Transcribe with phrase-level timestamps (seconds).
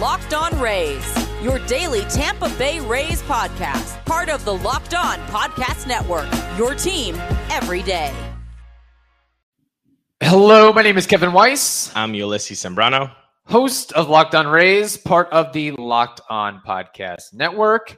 [0.00, 5.86] Locked On Rays, your daily Tampa Bay Rays podcast, part of the Locked On Podcast
[5.86, 6.28] Network.
[6.58, 7.14] Your team
[7.48, 8.14] every day.
[10.20, 11.90] Hello, my name is Kevin Weiss.
[11.96, 13.10] I'm Ulysses Sembrano,
[13.46, 17.96] host of Locked On Rays, part of the Locked On Podcast Network.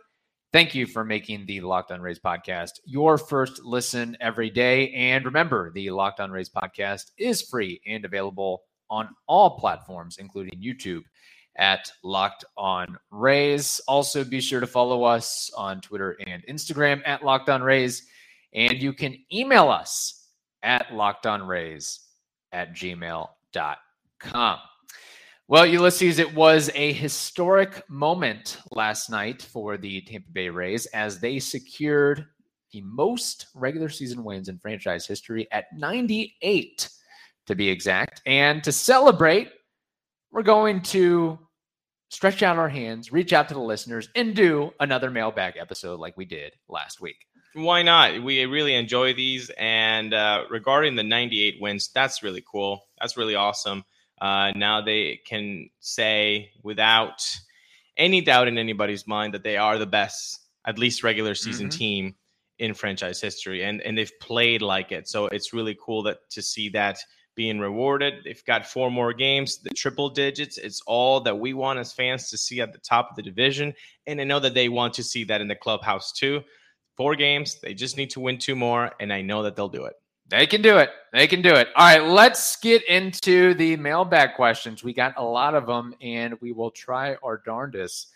[0.52, 4.92] Thank you for making the Locked On Rays podcast your first listen every day.
[4.92, 10.62] And remember, the Locked On Rays podcast is free and available on all platforms, including
[10.62, 11.02] YouTube
[11.58, 13.80] at Locked On Rays.
[13.86, 18.06] Also, be sure to follow us on Twitter and Instagram at Locked On Rays.
[18.54, 20.28] And you can email us
[20.62, 21.98] at lockedonrays
[22.52, 24.58] at gmail.com.
[25.50, 31.20] Well, Ulysses, it was a historic moment last night for the Tampa Bay Rays as
[31.20, 32.26] they secured
[32.72, 36.90] the most regular season wins in franchise history at 98,
[37.46, 38.20] to be exact.
[38.26, 39.48] And to celebrate,
[40.30, 41.38] we're going to
[42.08, 46.16] stretch out our hands, reach out to the listeners, and do another mailbag episode like
[46.16, 47.16] we did last week.
[47.54, 48.22] Why not?
[48.22, 49.50] We really enjoy these.
[49.58, 52.84] And uh, regarding the 98 wins, that's really cool.
[53.00, 53.84] That's really awesome.
[54.20, 57.22] Uh, now they can say without
[57.96, 61.78] any doubt in anybody's mind that they are the best, at least regular season mm-hmm.
[61.78, 62.14] team
[62.58, 65.08] in franchise history, and and they've played like it.
[65.08, 66.98] So it's really cool that to see that
[67.38, 68.14] being rewarded.
[68.24, 70.58] They've got four more games, the triple digits.
[70.58, 73.72] It's all that we want as fans to see at the top of the division,
[74.08, 76.42] and I know that they want to see that in the clubhouse too.
[76.96, 79.84] Four games, they just need to win two more, and I know that they'll do
[79.84, 79.94] it.
[80.26, 80.90] They can do it.
[81.12, 81.68] They can do it.
[81.76, 84.82] All right, let's get into the mailbag questions.
[84.82, 88.08] We got a lot of them, and we will try our darndest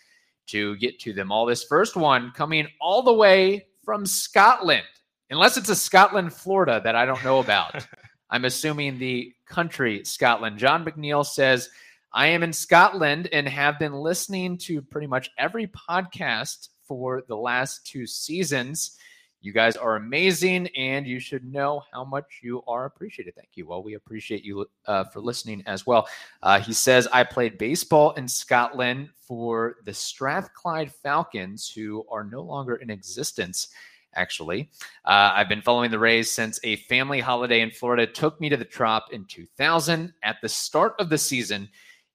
[0.48, 1.46] to get to them all.
[1.46, 4.82] This first one coming all the way from Scotland,
[5.30, 7.86] unless it's a Scotland, Florida that I don't know about.
[8.32, 10.58] I'm assuming the country Scotland.
[10.58, 11.68] John McNeil says,
[12.14, 17.36] I am in Scotland and have been listening to pretty much every podcast for the
[17.36, 18.96] last two seasons.
[19.42, 23.34] You guys are amazing, and you should know how much you are appreciated.
[23.34, 23.66] Thank you.
[23.66, 26.08] Well, we appreciate you uh, for listening as well.
[26.42, 32.40] Uh, he says, I played baseball in Scotland for the Strathclyde Falcons, who are no
[32.40, 33.68] longer in existence,
[34.14, 34.70] actually.
[35.04, 38.56] Uh, I've been following the Rays since a family holiday in Florida took me to
[38.56, 40.12] the Trop in 2000.
[40.22, 41.68] At the start of the season,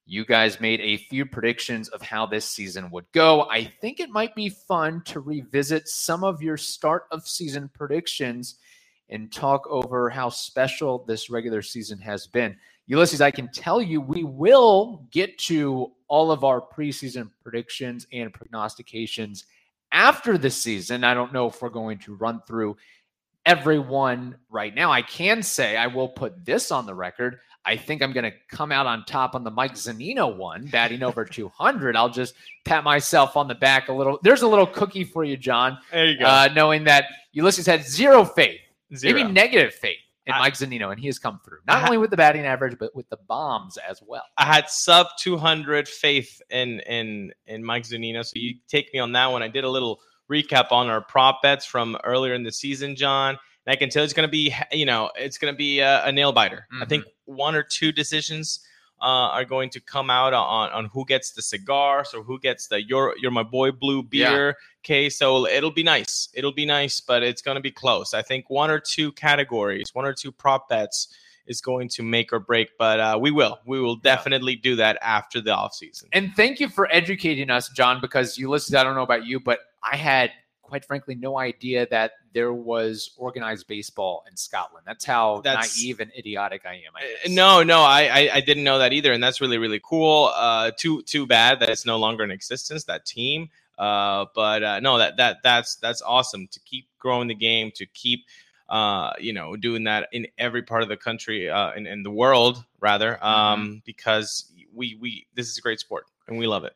[0.06, 3.48] you guys made a few predictions of how this season would go.
[3.50, 8.56] I think it might be fun to revisit some of your start of season predictions
[9.10, 12.56] and talk over how special this regular season has been.
[12.88, 18.34] Ulysses, I can tell you we will get to all of our preseason predictions and
[18.34, 19.44] prognostications
[19.92, 21.04] after the season.
[21.04, 22.78] I don't know if we're going to run through
[23.46, 24.92] everyone right now.
[24.92, 27.40] I can say I will put this on the record.
[27.66, 31.04] I think I'm going to come out on top on the Mike Zunino one, batting
[31.04, 31.96] over 200.
[31.96, 32.34] I'll just
[32.66, 34.20] pat myself on the back a little.
[34.24, 35.78] There's a little cookie for you, John.
[35.92, 36.26] There you go.
[36.26, 38.60] Uh, knowing that Ulysses had zero faith,
[38.96, 39.14] zero.
[39.14, 42.12] maybe negative faith in I, Mike Zunino, and he has come through not only with
[42.12, 44.24] the batting average but with the bombs as well.
[44.38, 49.14] I had sub 200 faith in in in Mike Zunino, so you take me on
[49.14, 49.42] that one.
[49.42, 50.00] I did a little
[50.30, 53.38] recap on our prop bets from earlier in the season, John.
[53.66, 56.06] And I can tell it's going to be, you know, it's going to be a,
[56.06, 56.68] a nail biter.
[56.72, 56.84] Mm-hmm.
[56.84, 57.36] I think mm-hmm.
[57.36, 58.60] one or two decisions
[59.00, 62.68] uh, are going to come out on on who gets the cigar, so who gets
[62.68, 64.54] the "You're You're My Boy Blue" beer yeah.
[64.84, 65.18] case.
[65.18, 66.30] So it'll be nice.
[66.34, 68.14] It'll be nice, but it's going to be close.
[68.14, 71.14] I think one or two categories, one or two prop bets
[71.48, 73.60] is going to make or break, but uh, we will.
[73.66, 76.06] We will definitely do that after the offseason.
[76.14, 79.40] And thank you for educating us, John, because you Ulysses, I don't know about you,
[79.40, 79.60] but
[79.90, 80.32] I had
[80.68, 84.84] quite frankly no idea that there was organized baseball in Scotland.
[84.86, 86.94] That's how that's, naive and idiotic I am.
[86.96, 89.82] I uh, no, no, I, I, I didn't know that either, and that's really really
[89.84, 90.32] cool.
[90.36, 92.84] Uh, too too bad that it's no longer in existence.
[92.84, 97.36] That team, uh, but uh, no, that that that's that's awesome to keep growing the
[97.36, 98.26] game to keep.
[98.70, 102.12] Uh, you know, doing that in every part of the country, uh, in, in the
[102.12, 103.26] world, rather, mm-hmm.
[103.26, 103.78] um, mm-hmm.
[103.86, 106.76] because we we this is a great sport and we love it.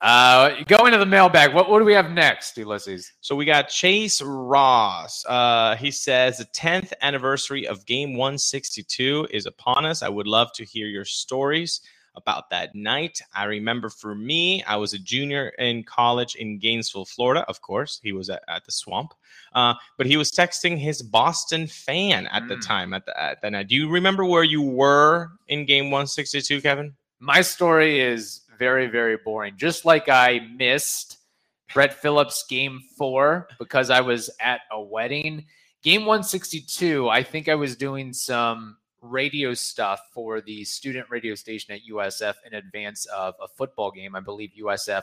[0.00, 1.52] Uh, go into the mailbag.
[1.52, 3.12] What, what do we have next, Ulysses?
[3.20, 5.24] So we got Chase Ross.
[5.26, 10.02] Uh, he says the 10th anniversary of Game 162 is upon us.
[10.02, 11.80] I would love to hear your stories
[12.14, 13.20] about that night.
[13.34, 17.44] I remember for me, I was a junior in college in Gainesville, Florida.
[17.48, 19.14] Of course, he was at, at the swamp,
[19.54, 22.48] uh, but he was texting his Boston fan at mm.
[22.48, 22.92] the time.
[22.92, 26.94] At the at the night, do you remember where you were in Game 162, Kevin?
[27.20, 29.54] My story is very, very boring.
[29.56, 31.18] Just like I missed
[31.72, 35.46] Brett Phillips game four because I was at a wedding.
[35.82, 41.74] Game 162, I think I was doing some radio stuff for the student radio station
[41.74, 44.16] at USF in advance of a football game.
[44.16, 45.02] I believe USF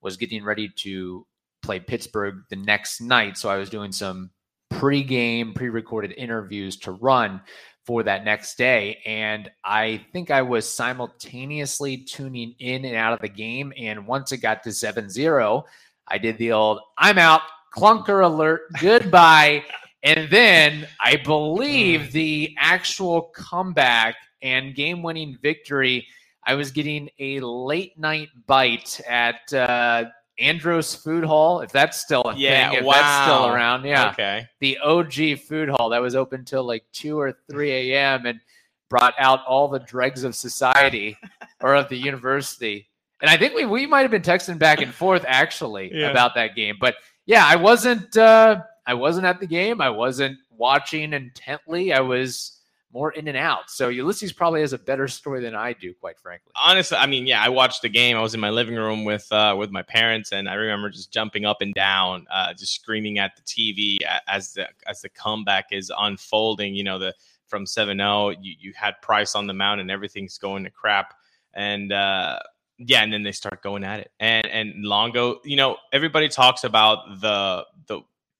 [0.00, 1.26] was getting ready to
[1.62, 3.38] play Pittsburgh the next night.
[3.38, 4.30] So I was doing some
[4.70, 7.40] pre-game, pre-recorded interviews to run
[7.86, 9.00] for that next day.
[9.06, 13.72] And I think I was simultaneously tuning in and out of the game.
[13.78, 15.64] And once it got to 7 0,
[16.08, 17.42] I did the old I'm out,
[17.74, 19.64] clunker alert, goodbye.
[20.02, 22.12] and then I believe mm.
[22.12, 26.06] the actual comeback and game winning victory.
[26.44, 30.04] I was getting a late night bite at uh,
[30.38, 32.94] Andros Food Hall, if that's still a yeah, thing, if wow.
[32.94, 33.84] that's still around.
[33.84, 34.10] Yeah.
[34.10, 34.48] Okay.
[34.60, 38.26] The OG Food Hall that was open till like 2 or 3 a.m.
[38.26, 38.40] and
[38.88, 41.16] brought out all the dregs of society
[41.60, 42.88] or of the university.
[43.20, 46.10] And I think we, we might have been texting back and forth actually yeah.
[46.10, 46.76] about that game.
[46.80, 49.80] But yeah, I wasn't uh, I wasn't at the game.
[49.80, 51.92] I wasn't watching intently.
[51.92, 52.55] I was
[52.96, 53.70] more in and out.
[53.70, 56.50] So Ulysses probably has a better story than I do, quite frankly.
[56.56, 58.16] Honestly, I mean, yeah, I watched the game.
[58.16, 61.12] I was in my living room with uh, with my parents, and I remember just
[61.12, 65.66] jumping up and down, uh, just screaming at the TV as the as the comeback
[65.72, 66.74] is unfolding.
[66.74, 67.14] You know, the
[67.46, 71.14] from 7-0, you, you had Price on the mound, and everything's going to crap.
[71.54, 72.40] And uh,
[72.78, 74.10] yeah, and then they start going at it.
[74.20, 77.75] And and Longo, you know, everybody talks about the the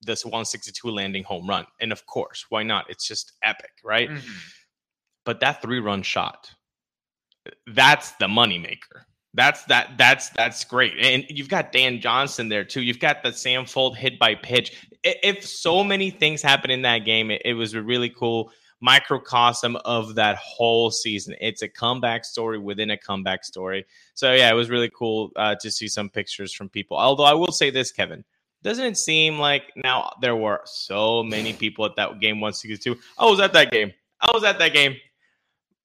[0.02, 1.66] this 162 landing home run.
[1.80, 2.86] And of course, why not?
[2.88, 4.10] It's just epic, right?
[4.10, 4.30] Mm-hmm.
[5.24, 6.50] But that three run shot,
[7.66, 9.04] that's the moneymaker.
[9.34, 10.94] That's that that's that's great.
[10.98, 12.80] And you've got Dan Johnson there too.
[12.80, 14.88] You've got the Sam Fuld hit by pitch.
[15.04, 18.50] If so many things happen in that game, it, it was a really cool
[18.80, 21.34] microcosm of that whole season.
[21.40, 23.86] It's a comeback story within a comeback story.
[24.14, 26.96] So yeah, it was really cool uh, to see some pictures from people.
[26.96, 28.24] Although I will say this, Kevin,
[28.66, 32.98] doesn't it seem like now there were so many people at that game 162?
[33.16, 33.92] I was at that game.
[34.20, 34.96] I was at that game.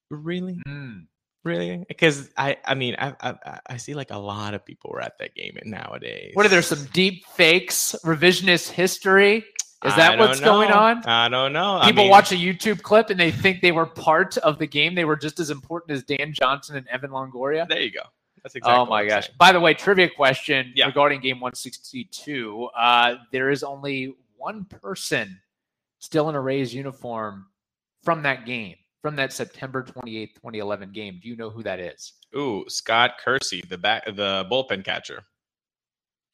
[0.09, 0.59] Really?
[0.67, 1.05] Mm.
[1.43, 1.85] Really?
[1.87, 5.17] Because I, I mean, I, I, I see like a lot of people were at
[5.19, 6.31] that game nowadays.
[6.33, 9.45] What are there some deep fakes, revisionist history?
[9.85, 10.45] Is that what's know.
[10.45, 11.03] going on?
[11.05, 11.81] I don't know.
[11.83, 14.67] People I mean, watch a YouTube clip and they think they were part of the
[14.67, 14.93] game.
[14.95, 17.67] They were just as important as Dan Johnson and Evan Longoria.
[17.67, 18.01] There you go.
[18.43, 18.79] That's exactly.
[18.79, 19.27] Oh my gosh!
[19.27, 19.35] Saying.
[19.37, 20.87] By the way, trivia question yeah.
[20.87, 22.69] regarding Game 162.
[22.75, 25.39] Uh, there is only one person
[25.99, 27.45] still in a Rays uniform
[28.03, 31.19] from that game, from that September 28th, 2011 game.
[31.21, 32.13] Do you know who that is?
[32.35, 35.23] Ooh, Scott Cursi, the back, the bullpen catcher.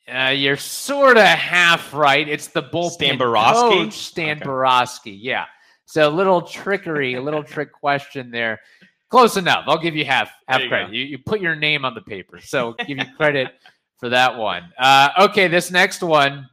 [0.07, 2.30] Uh, you're sort of half right.
[2.30, 3.53] It's the bullpen Stan Boroski.
[3.53, 4.45] coach, Stan okay.
[4.45, 5.18] Boroski.
[5.19, 5.45] Yeah.
[5.86, 8.62] So a little trickery, a little trick question there.
[9.09, 9.63] Close enough.
[9.68, 10.94] I'll give you half half you credit.
[10.94, 13.54] You, you put your name on the paper, so give you credit
[13.98, 14.63] for that one.
[14.77, 16.50] Uh, okay, this next one,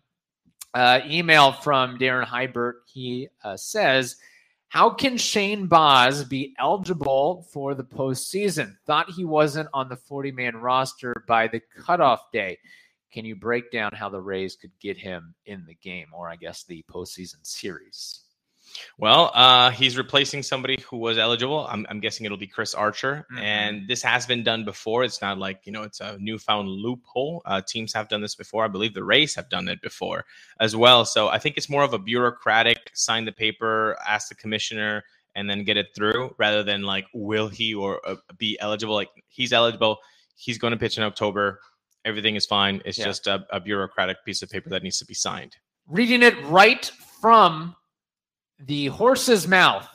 [0.73, 2.75] uh, email from Darren Hybert.
[2.87, 4.17] He uh, says,
[4.69, 8.77] "How can Shane Baz be eligible for the postseason?
[8.87, 12.59] Thought he wasn't on the 40-man roster by the cutoff day.
[13.12, 16.37] Can you break down how the Rays could get him in the game, or I
[16.37, 18.24] guess the postseason series?"
[18.99, 21.67] Well, uh, he's replacing somebody who was eligible.
[21.67, 23.26] I'm, I'm guessing it'll be Chris Archer.
[23.32, 23.43] Mm-hmm.
[23.43, 25.05] And this has been done before.
[25.05, 27.43] It's not like, you know, it's a newfound loophole.
[27.44, 28.65] Uh, teams have done this before.
[28.65, 30.25] I believe the Rays have done it before
[30.61, 31.05] as well.
[31.05, 35.03] So I think it's more of a bureaucratic sign the paper, ask the commissioner,
[35.35, 38.95] and then get it through rather than like, will he or uh, be eligible?
[38.95, 39.99] Like, he's eligible.
[40.37, 41.61] He's going to pitch in October.
[42.04, 42.83] Everything is fine.
[42.85, 43.07] It's yeah.
[43.07, 45.57] just a, a bureaucratic piece of paper that needs to be signed.
[45.88, 46.85] Reading it right
[47.21, 47.75] from
[48.58, 49.88] the horse's mouth,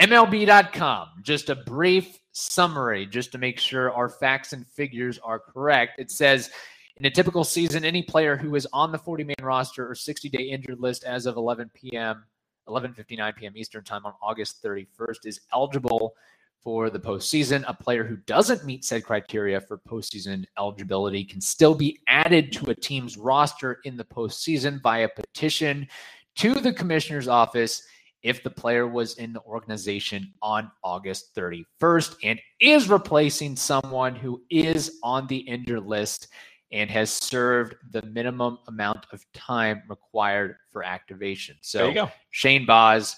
[0.00, 1.08] MLB.com.
[1.22, 5.98] Just a brief summary, just to make sure our facts and figures are correct.
[5.98, 6.50] It says
[6.96, 10.28] in a typical season, any player who is on the 40 man roster or 60
[10.28, 12.24] day injured list as of 11 p.m.,
[12.68, 13.52] 11:59 p.m.
[13.56, 16.14] Eastern Time on August 31st is eligible
[16.62, 17.64] for the postseason.
[17.66, 22.70] A player who doesn't meet said criteria for postseason eligibility can still be added to
[22.70, 25.88] a team's roster in the postseason via petition
[26.36, 27.82] to the commissioner's office
[28.22, 34.42] if the player was in the organization on August 31st and is replacing someone who
[34.50, 36.28] is on the injured list
[36.72, 41.56] and has served the minimum amount of time required for activation.
[41.62, 43.16] So Shane Baz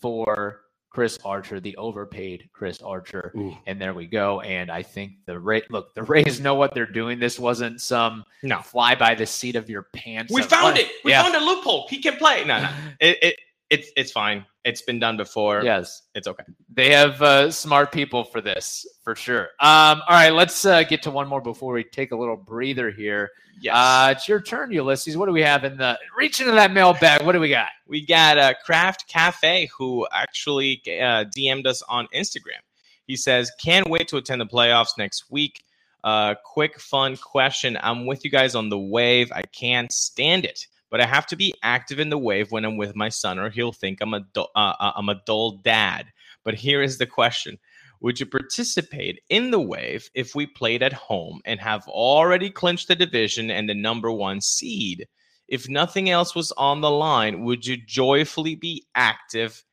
[0.00, 3.32] for Chris Archer, the overpaid Chris Archer.
[3.36, 3.56] Ooh.
[3.66, 4.40] And there we go.
[4.40, 7.20] And I think the Ray look, the Rays know what they're doing.
[7.20, 10.32] This wasn't some no fly by the seat of your pants.
[10.32, 10.90] We found it.
[11.04, 11.22] We yeah.
[11.22, 11.86] found a loophole.
[11.88, 12.44] He can play.
[12.44, 12.70] No, no.
[13.00, 13.36] It, it
[13.70, 14.44] it's it's fine.
[14.64, 15.62] It's been done before.
[15.62, 16.02] Yes.
[16.14, 16.44] It's okay.
[16.72, 19.44] They have uh, smart people for this, for sure.
[19.60, 22.90] Um, all right, let's uh, get to one more before we take a little breather
[22.90, 23.30] here.
[23.62, 23.74] Yes.
[23.74, 25.16] Uh, it's your turn, Ulysses.
[25.16, 27.24] What do we have in the reach into that mailbag?
[27.24, 27.68] What do we got?
[27.90, 32.62] we got a Craft Cafe who actually uh, DM'd us on Instagram.
[33.06, 35.64] He says, "Can't wait to attend the playoffs next week."
[36.02, 37.76] Uh, quick, fun question.
[37.82, 39.30] I'm with you guys on the wave.
[39.32, 42.76] I can't stand it, but I have to be active in the wave when I'm
[42.76, 46.06] with my son, or he'll think I'm a du- uh, uh, I'm a dull dad.
[46.44, 47.58] But here is the question:
[48.00, 52.88] Would you participate in the wave if we played at home and have already clinched
[52.88, 55.06] the division and the number one seed?
[55.48, 59.64] If nothing else was on the line, would you joyfully be active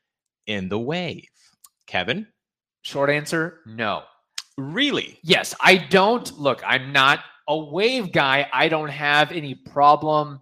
[0.47, 1.29] in the wave?
[1.85, 2.27] Kevin,
[2.81, 4.03] Short answer no.
[4.57, 5.19] really?
[5.23, 6.37] Yes, I don't.
[6.39, 8.47] Look, I'm not a wave guy.
[8.51, 10.41] I don't have any problem.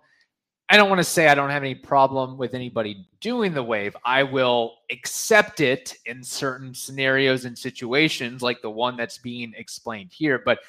[0.68, 3.96] I don't want to say I don't have any problem with anybody doing the wave.
[4.04, 10.12] I will accept it in certain scenarios and situations like the one that's being explained
[10.12, 10.60] here, but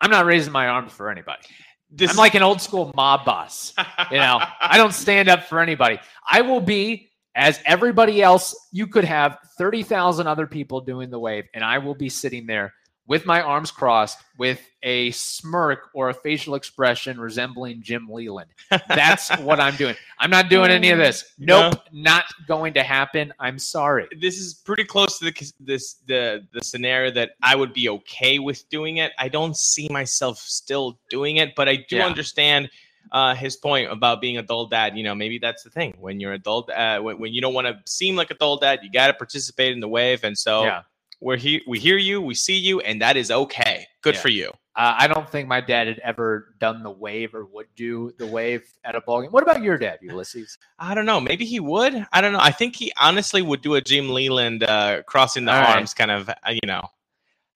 [0.00, 1.42] I'm not raising my arms for anybody.
[1.90, 3.74] This I'm like an old school mob boss.
[4.10, 5.98] You know, I don't stand up for anybody.
[6.30, 8.54] I will be as everybody else.
[8.70, 12.74] You could have 30,000 other people doing the wave, and I will be sitting there
[13.06, 18.50] with my arms crossed with a smirk or a facial expression resembling Jim Leland.
[18.88, 19.96] That's what I'm doing.
[20.18, 21.24] I'm not doing any of this.
[21.38, 23.32] Nope, not going to happen.
[23.40, 24.08] I'm sorry.
[24.20, 28.38] this is pretty close to the this the the scenario that I would be okay
[28.38, 29.12] with doing it.
[29.18, 32.06] I don't see myself still doing it, but I do Yeah.
[32.06, 32.70] understand
[33.10, 34.96] uh, his point about being a dull dad.
[34.96, 37.66] You know, maybe that's the thing when you're adult, uh, when, when you don't want
[37.66, 40.22] to seem like a dull dad, you got to participate in the wave.
[40.24, 40.82] And so Yeah.
[41.22, 43.86] We're here, we hear you, we see you, and that is okay.
[44.02, 44.20] Good Yeah.
[44.20, 44.48] for you.
[44.74, 48.26] Uh, I don't think my dad had ever done the wave or would do the
[48.26, 49.30] wave at a ball game.
[49.30, 50.56] What about your dad, Ulysses?
[50.78, 51.20] I don't know.
[51.20, 52.06] Maybe he would.
[52.10, 52.40] I don't know.
[52.40, 55.76] I think he honestly would do a Jim Leland uh, crossing the All right.
[55.76, 56.28] arms kind of.
[56.30, 56.82] Uh, you know,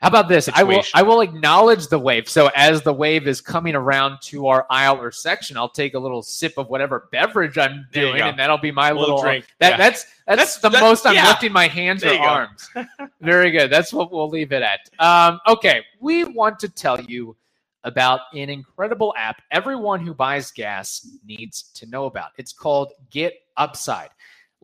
[0.03, 0.49] How about this?
[0.55, 2.29] I will I will acknowledge the wave.
[2.29, 5.99] So as the wave is coming around to our aisle or section, I'll take a
[5.99, 9.47] little sip of whatever beverage I'm There doing, and that'll be my Little little drink.
[9.59, 9.76] That Yeah.
[9.79, 11.29] that's, that's That's- the that- most I'm yeah.
[11.29, 12.69] lifting my hands There or arms.
[13.23, 13.71] Very good.
[13.73, 14.81] That's what we'll leave it at.
[14.99, 17.35] Um, okay, we want to tell you
[17.85, 22.33] about an incredible app everyone who buys gas needs to know about.
[22.37, 24.11] It's called Get Upside.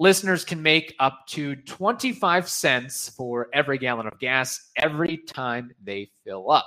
[0.02, 6.10] Listeners can make up to 25 cents for every gallon of gas every time they
[6.24, 6.66] fill up.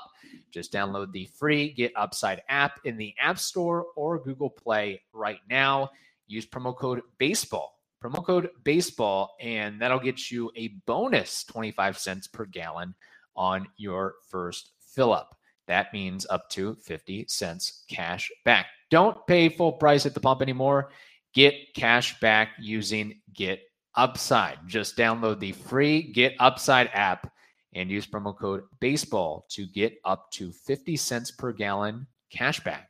[0.51, 5.41] Just download the free Get Upside app in the App Store or Google Play right
[5.49, 5.89] now.
[6.27, 7.67] Use promo code BASEBALL.
[8.01, 12.95] Promo code BASEBALL, and that'll get you a bonus 25 cents per gallon
[13.35, 15.35] on your first fill up.
[15.67, 18.67] That means up to 50 cents cash back.
[18.91, 20.89] Don't pay full price at the pump anymore.
[21.35, 23.59] Get cash back using Get
[23.93, 24.57] Upside.
[24.67, 27.29] Just download the free Get Upside app
[27.73, 32.89] and use promo code BASEBALL to get up to 50 cents per gallon cash back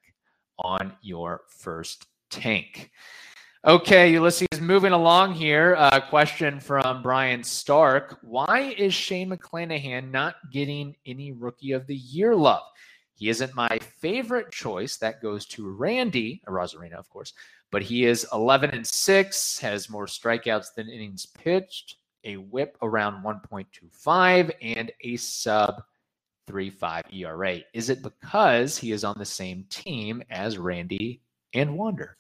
[0.60, 2.92] on your first tank.
[3.66, 5.74] Okay, Ulysses, moving along here.
[5.74, 8.20] A question from Brian Stark.
[8.22, 12.62] Why is Shane McClanahan not getting any Rookie of the Year love?
[13.16, 14.98] He isn't my favorite choice.
[14.98, 17.34] That goes to Randy Arozarena, of course,
[17.72, 21.96] but he is 11 and 6, has more strikeouts than innings pitched,
[22.26, 25.82] a whip around 1.25, and a sub
[26.48, 27.60] 3.5 ERA.
[27.74, 31.22] Is it because he is on the same team as Randy
[31.54, 32.18] and Wander?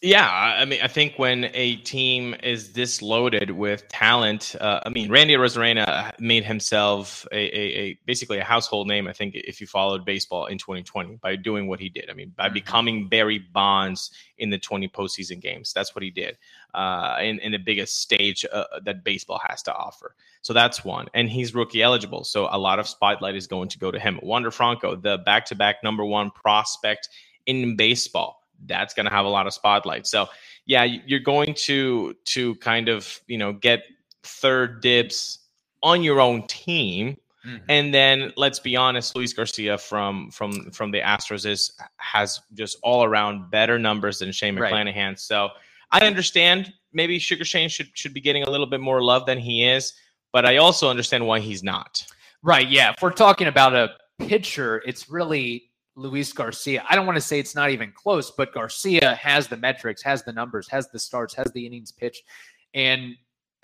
[0.00, 4.88] Yeah, I mean, I think when a team is this loaded with talent, uh, I
[4.88, 9.06] mean, Randy Arozarena made himself a, a, a basically a household name.
[9.06, 12.32] I think if you followed baseball in 2020 by doing what he did, I mean,
[12.36, 12.54] by Mhm.
[12.54, 16.38] becoming Barry Bonds in the 20 postseason games, that's what he did
[16.74, 20.16] uh, in in the biggest stage uh, that baseball has to offer.
[20.40, 23.78] So that's one, and he's rookie eligible, so a lot of spotlight is going to
[23.78, 24.18] go to him.
[24.22, 27.08] Wander Franco, the back-to-back number one prospect
[27.46, 30.06] in baseball that's going to have a lot of spotlight.
[30.06, 30.28] So
[30.66, 33.84] yeah, you're going to to kind of you know get
[34.22, 35.38] third dibs
[35.82, 37.60] on your own team, Mhm.
[37.68, 42.76] and then let's be honest, Luis Garcia from from from the Astros is has just
[42.84, 44.72] all around better numbers than Shane Right.
[44.72, 45.18] McClanahan.
[45.18, 45.48] So
[45.90, 49.38] I understand maybe Sugar Shane should should be getting a little bit more love than
[49.38, 49.92] he is,
[50.32, 52.06] but I also understand why he's not.
[52.42, 52.68] Right.
[52.68, 52.92] Yeah.
[52.92, 53.90] If we're talking about a
[54.20, 56.84] pitcher, it's really Luis Garcia.
[56.88, 60.22] I don't want to say it's not even close, but Garcia has the metrics, has
[60.22, 62.24] the numbers, has the starts, has the innings pitched.
[62.74, 63.14] And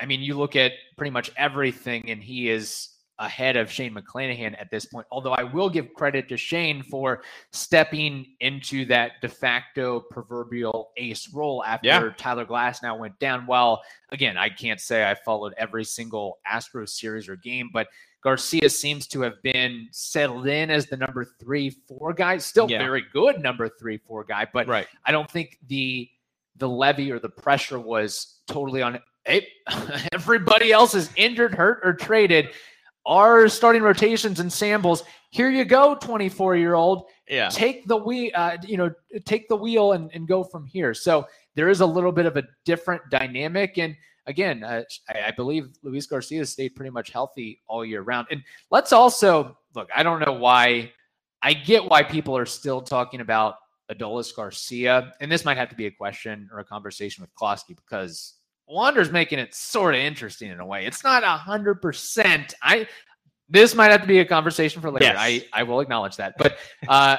[0.00, 4.54] I mean, you look at pretty much everything, and he is ahead of Shane McClanahan
[4.60, 5.06] at this point.
[5.10, 11.28] Although I will give credit to Shane for stepping into that de facto proverbial ace
[11.34, 12.12] role after Yeah.
[12.16, 13.46] Tyler Glasnow went down.
[13.46, 17.88] Well, again, I can't say I followed every single Astros series or game, but
[18.22, 22.38] Garcia seems to have been settled in as the number three, four guy.
[22.38, 22.78] Still Yeah.
[22.78, 24.88] very good number three, four guy, but right.
[25.04, 26.08] I don't think the
[26.56, 28.98] the levy or the pressure was totally on.
[29.24, 29.46] Hey,
[30.12, 32.50] everybody else is injured, hurt, or traded.
[33.06, 35.04] Our starting rotations and sambles.
[35.30, 37.04] Here you go, twenty four year old.
[37.28, 37.48] Yeah.
[37.48, 38.32] Take the wheel.
[38.34, 38.90] Uh, you know,
[39.24, 40.92] take the wheel and, and go from here.
[40.92, 43.78] So there is a little bit of a different dynamic.
[43.78, 43.96] And
[44.28, 48.28] again, uh, I, I believe Luis Garcia stayed pretty much healthy all year round.
[48.30, 49.88] And let's also look.
[49.94, 50.92] I don't know why.
[51.42, 53.56] I get why people are still talking about
[53.90, 57.76] Adolis Garcia, and this might have to be a question or a conversation with Klosky
[57.76, 58.34] because
[58.68, 60.84] Wander's making it sort of interesting in a way.
[60.84, 62.54] It's not a hundred percent.
[62.62, 62.86] I
[63.48, 65.06] this might have to be a conversation for later.
[65.06, 65.16] Yes.
[65.18, 66.58] I I will acknowledge that, but
[66.88, 67.16] uh,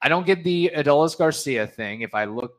[0.00, 2.00] I don't get the Adolis Garcia thing.
[2.00, 2.55] If I look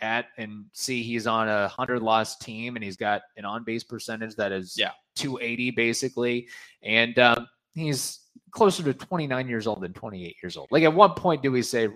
[0.00, 3.84] at and see he's on a hundred loss team and he's got an on base
[3.84, 4.90] percentage that is Yeah.
[5.14, 6.48] 280 basically,
[6.82, 10.68] and um, he's closer to 29 years old than 28 years old.
[10.70, 11.88] Like at what point do we say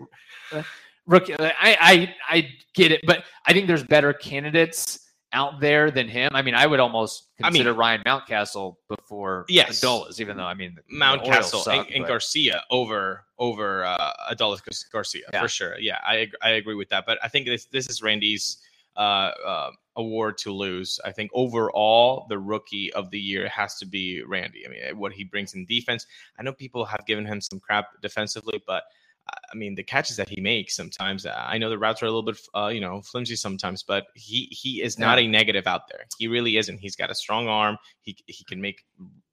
[0.52, 0.62] uh,
[1.06, 1.34] rookie?
[1.38, 6.30] I, I I get it, but I think there's better candidates out there than him.
[6.34, 9.80] I mean, I would almost I mean- consider Ryan Mountcastle before Yes.
[9.80, 13.24] Adolis, even though I mean the- the Mount Orioles Castle suck, and, and Garcia over
[13.38, 14.60] over uh, Adolis
[14.90, 15.40] Garcia Yeah.
[15.42, 15.78] for sure.
[15.78, 17.06] Yeah, I I agree with that.
[17.06, 18.58] But I think this this is Randy's
[18.96, 20.98] uh, uh, award to lose.
[21.04, 24.66] I think overall the rookie of the year has to be Randy.
[24.66, 26.06] I mean, what he brings in defense.
[26.38, 28.82] I know people have given him some crap defensively, but
[29.28, 31.26] I mean the catches that he makes sometimes.
[31.26, 34.06] uh, I know the routes are a little bit uh, you know flimsy sometimes, but
[34.14, 36.04] he he is not a negative out there.
[36.18, 36.78] He really isn't.
[36.78, 37.76] He's got a strong arm.
[38.02, 38.84] He he can make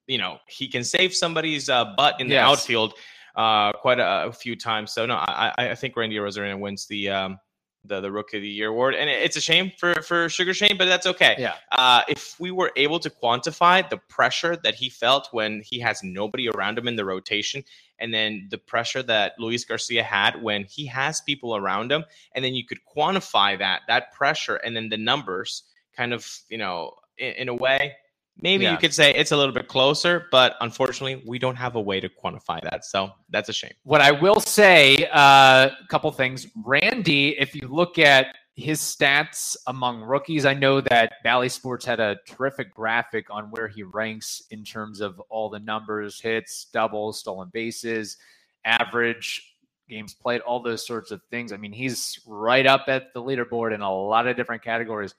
[0.07, 2.93] you know he can save somebody's uh, butt in the outfield
[3.35, 4.91] uh, quite a, a few times.
[4.91, 7.39] So no, I, I I think Randy Arozarena wins the um,
[7.85, 10.77] the the Rookie of the Year award, and it's a shame for for Sugar Shane,
[10.77, 11.35] but that's okay.
[11.37, 11.55] Yeah.
[11.71, 16.03] Uh, if we were able to quantify the pressure that he felt when he has
[16.03, 17.63] nobody around him in the rotation,
[17.99, 22.03] and then the pressure that Luis Garcia had when he has people around him,
[22.35, 25.63] and then you could quantify that that pressure, and then the numbers,
[25.95, 27.93] kind of you know, in, in a way.
[28.39, 28.73] Maybe Yeah.
[28.73, 31.99] you could say it's a little bit closer, but unfortunately, we don't have a way
[31.99, 32.85] to quantify that.
[32.85, 33.73] So that's a shame.
[33.83, 36.45] What I will say, uh, a couple things.
[36.63, 41.99] Randy, if you look at his stats among rookies, I know that Bally Sports had
[41.99, 47.19] a terrific graphic on where he ranks in terms of all the numbers, hits, doubles,
[47.19, 48.17] stolen bases,
[48.65, 49.53] average
[49.87, 51.53] games played, all those sorts of things.
[51.53, 55.13] I mean, he's right up at the leaderboard in a lot of different categories.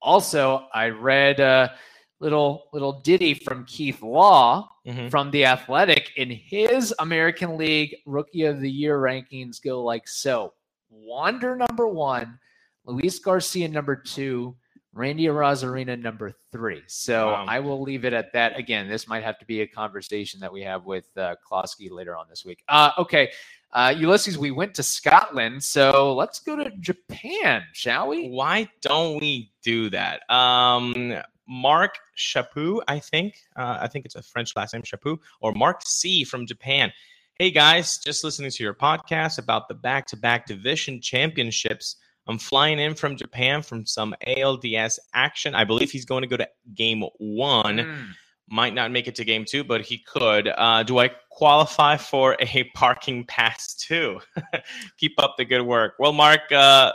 [0.00, 1.74] Also, I read a
[2.20, 5.10] little little ditty from Keith Law Mhm.
[5.10, 10.54] from the Athletic, in his American League Rookie of the Year rankings go like so:
[10.90, 12.38] Wander number one,
[12.86, 14.54] Luis Garcia number two,
[14.92, 16.82] Randy Arozarena number three.
[16.86, 17.46] So Wow.
[17.48, 18.58] I will leave it at that.
[18.58, 22.16] Again, this might have to be a conversation that we have with uh, Klosky later
[22.16, 22.62] on this week.
[22.68, 23.32] Uh, okay,
[23.72, 28.28] uh, Ulysses, we went to Scotland, so let's go to Japan, shall we?
[28.28, 30.28] Why don't we do that?
[30.30, 31.14] Um,
[31.48, 33.36] Mark Chaput, I think.
[33.56, 36.92] Uh, I think it's a French last name, Chaput, or Mark C from Japan.
[37.38, 41.96] Hey guys, just listening to your podcast about the back to back division championships.
[42.26, 45.54] I'm flying in from Japan from some ALDS action.
[45.54, 47.78] I believe he's going to go to game one.
[47.78, 48.06] Mm.
[48.48, 50.48] Might not make it to game two, but he could.
[50.48, 54.20] Uh, do I qualify for a parking pass too?
[54.98, 55.94] Keep up the good work.
[55.98, 56.92] Well, Mark, uh,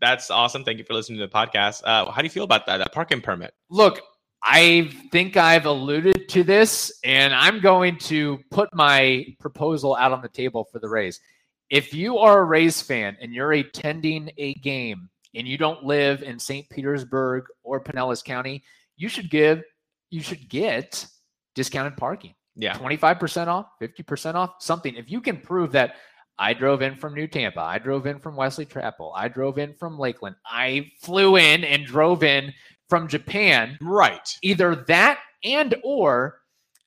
[0.00, 0.64] that's awesome.
[0.64, 1.82] Thank you for listening to the podcast.
[1.84, 3.54] Uh, how do you feel about that, that parking permit?
[3.70, 4.00] Look,
[4.42, 10.22] I think I've alluded to this, and I'm going to put my proposal out on
[10.22, 11.20] the table for the Rays.
[11.70, 16.22] If you are a Rays fan and you're attending a game and you don't live
[16.22, 16.68] in St.
[16.70, 18.62] Petersburg or Pinellas County,
[18.96, 19.62] you should give
[20.10, 21.06] you should get
[21.54, 22.34] discounted parking.
[22.56, 22.76] Yeah.
[22.78, 24.94] 25% off, 50% off, something.
[24.96, 25.96] If you can prove that
[26.38, 29.74] I drove in from New Tampa, I drove in from Wesley Chapel, I drove in
[29.74, 32.52] from Lakeland, I flew in and drove in
[32.88, 34.26] from Japan, Right.
[34.42, 36.40] either that and or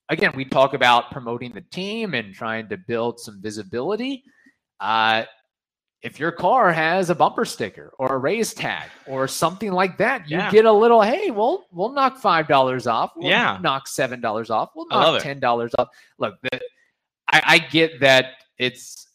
[0.09, 4.23] again, we talk about promoting the team and trying to build some visibility.
[4.81, 5.23] Uh,
[6.01, 10.27] if your car has a bumper sticker or a Rays tag or something like that,
[10.27, 10.49] you Yeah.
[10.49, 13.11] get a little, hey, we'll we'll knock five dollars off.
[13.15, 13.59] We'll Yeah.
[13.61, 14.71] knock seven dollars off.
[14.75, 15.89] We'll knock ten dollars off.
[16.17, 16.59] Look, the,
[17.27, 19.07] I, I get that it's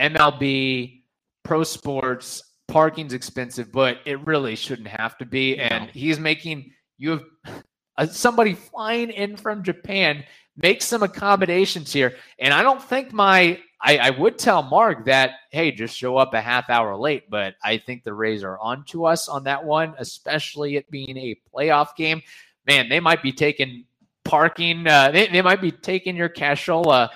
[0.00, 1.02] MLB,
[1.44, 5.58] pro sports, parking's expensive, but it really shouldn't have to be.
[5.58, 7.24] And he's making you have
[7.98, 10.24] uh, somebody flying in from Japan
[10.56, 12.14] make some accommodations here.
[12.38, 16.34] And I don't think my I, I, would tell Mark that, hey, just show up
[16.34, 19.64] a half hour late, but I think the Rays are on to us on that
[19.64, 22.22] one, especially it being a playoff game.
[22.64, 23.84] Man, they might be taking
[24.24, 27.08] parking, uh, they, they might be taking your cashola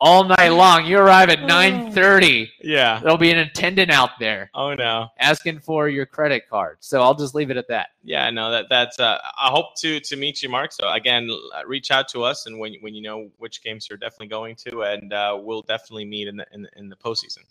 [0.00, 0.86] all night long.
[0.86, 2.48] You arrive at 9:30.
[2.62, 3.00] Yeah.
[3.00, 4.50] There'll be an attendant out there.
[4.54, 5.08] Oh no.
[5.18, 6.78] Asking for your credit card.
[6.80, 7.88] So I'll just leave it at that.
[8.02, 10.72] Yeah, no, that that's uh, I hope to to meet you Mark.
[10.72, 11.28] So again,
[11.66, 14.82] reach out to us and when when you know which games you're definitely going to
[14.82, 17.44] and uh, we'll definitely meet in the in, in the postseason.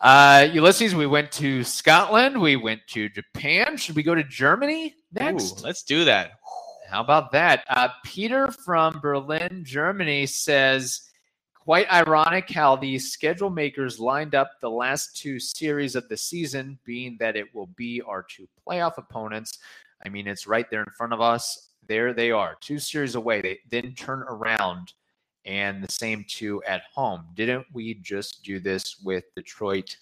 [0.00, 2.40] Uh, Ulysses, we went to Scotland.
[2.40, 3.76] We went to Japan.
[3.76, 5.60] Should we go to Germany next?
[5.60, 6.32] Ooh, let's do that.
[6.90, 7.64] How about that?
[7.70, 11.10] Uh, Peter from Berlin, Germany says
[11.64, 16.78] Quite ironic how the schedule makers lined up the last two series of the season,
[16.84, 19.60] being that it will be our two playoff opponents.
[20.04, 21.70] I mean, it's right there in front of us.
[21.88, 23.40] There they are, two series away.
[23.40, 24.92] They then turn around
[25.46, 27.24] and the same two at home.
[27.34, 29.96] Didn't we just do this with Detroit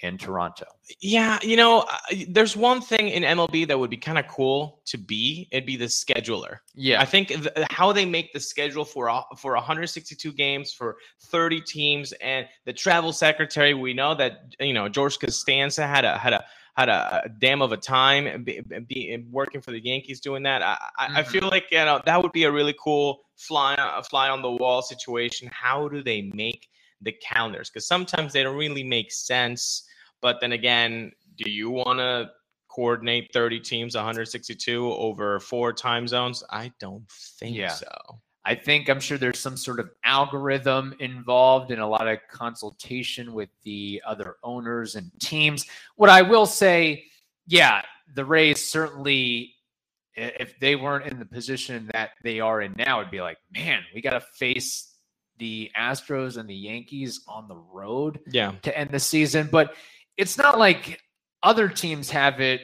[0.00, 0.66] in Toronto.
[1.00, 1.96] Yeah, you know, uh,
[2.28, 5.48] there's one thing in MLB that would be kind of cool to be.
[5.50, 6.58] It'd be the scheduler.
[6.74, 10.96] Yeah, I think th- how they make the schedule for uh, for 162 games for
[11.22, 13.74] 30 teams and the travel secretary.
[13.74, 16.44] We know that you know George Costanza had a had a
[16.76, 20.62] had a, damn of a time be, be, working for the Yankees doing that.
[20.62, 21.16] I, mm-hmm.
[21.16, 24.42] I, feel like you know that would be a really cool fly a fly on
[24.42, 25.48] the wall situation.
[25.50, 26.68] How do they make
[27.00, 27.70] the calendars?
[27.70, 29.85] Because sometimes they don't really make sense
[30.20, 32.30] but then again, do you want to
[32.68, 36.42] coordinate 30 teams, 162 over four time zones?
[36.50, 37.68] I don't think yeah.
[37.68, 37.88] so.
[38.46, 43.34] I think I'm sure there's some sort of algorithm involved and a lot of consultation
[43.34, 45.66] with the other owners and teams.
[45.96, 47.06] What I will say,
[47.48, 47.82] yeah,
[48.14, 49.52] the Rays certainly,
[50.14, 53.82] if they weren't in the position that they are in now, it'd be like, man,
[53.92, 54.94] we got to face
[55.38, 58.52] the Astros and the Yankees on the road yeah.
[58.62, 59.48] to end the season.
[59.50, 59.74] But
[60.16, 61.00] it's not like
[61.42, 62.60] other teams have it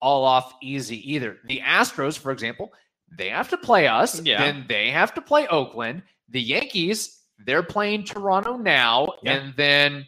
[0.00, 1.38] all off easy either.
[1.46, 2.72] The Astros, for example,
[3.16, 4.38] they have to play us, yeah.
[4.38, 6.02] then they have to play Oakland.
[6.28, 9.34] The Yankees, they're playing Toronto now, yeah.
[9.34, 10.06] and then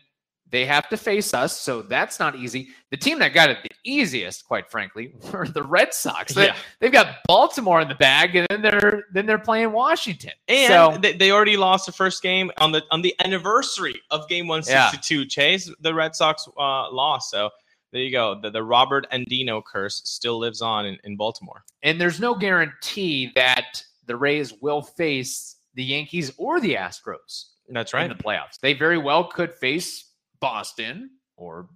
[0.51, 2.69] they have to face us, so that's not easy.
[2.91, 6.35] The team that got it the easiest, quite frankly, were the Red Sox.
[6.35, 6.57] They, yeah.
[6.81, 10.33] They've got Baltimore in the bag, and then they're then they're playing Washington.
[10.47, 14.29] And so, they, they already lost the first game on the on the anniversary of
[14.29, 15.21] Game One Sixty Two.
[15.21, 15.29] Yeah.
[15.29, 17.51] Chase the Red Sox uh, lost, so
[17.95, 18.39] there you go.
[18.41, 21.65] The, the Robert Andino curse still lives on in, in Baltimore.
[21.85, 27.47] And there's no guarantee that the Rays will face the Yankees or the Astros.
[27.69, 28.11] That's right.
[28.11, 28.59] In the playoffs.
[28.61, 30.07] They very well could face
[30.45, 31.69] Boston or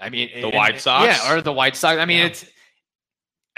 [0.00, 1.06] I mean the White Sox.
[1.06, 1.98] Yeah, or the White Sox.
[1.98, 2.26] I mean, yeah.
[2.26, 2.46] it's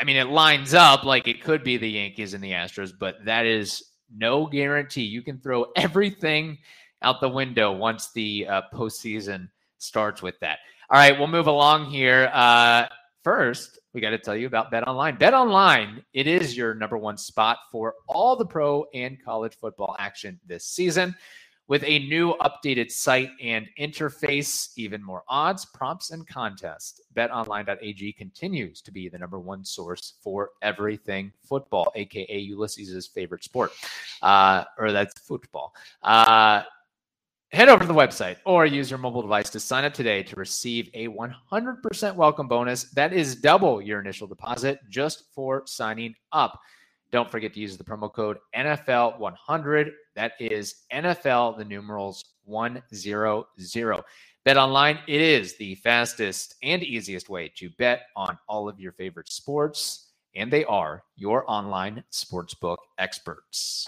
[0.01, 3.25] I mean, it lines up like it could be the Yankees and the Astros, but
[3.27, 5.03] that is no guarantee.
[5.03, 6.59] You can throw everything
[7.03, 10.59] out the window once the uh, postseason starts with that.
[10.91, 12.29] All right, we'll move along here.
[12.33, 12.87] Uh,
[13.23, 15.17] first, we got to tell you about Bet Online.
[15.17, 19.95] Bet Online, it is your number one spot for all the pro and college football
[19.99, 21.15] action this season.
[21.71, 28.83] With a new updated site and interface, even more odds, prompts, and contests, betonline.ag continues
[28.83, 33.71] to be the number one source for everything football, aka Ulysses' favorite sport,
[34.21, 35.73] uh, or that's football.
[36.03, 36.65] Uh,
[37.53, 40.35] head over to the website or use your mobile device to sign up today to
[40.35, 42.91] receive a 100% welcome bonus.
[42.95, 46.59] That is double your initial deposit just for signing up.
[47.13, 49.91] Don't forget to use the promo code NFL100.
[50.15, 54.03] That is NFL, the numerals 100.
[54.45, 58.93] Bet online, it is the fastest and easiest way to bet on all of your
[58.93, 63.87] favorite sports, and they are your online sportsbook experts.